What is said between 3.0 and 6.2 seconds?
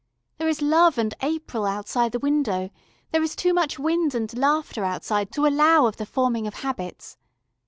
there is too much wind and laughter outside to allow of the